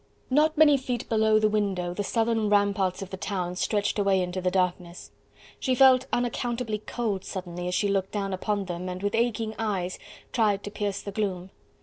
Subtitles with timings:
[0.31, 4.41] Not many feet below the window, the southern ramparts of the town stretched away into
[4.41, 5.11] the darkness.
[5.59, 9.99] She felt unaccountably cold suddenly as she looked down upon them and, with aching eyes,
[10.31, 11.51] tried to pierce the gloom.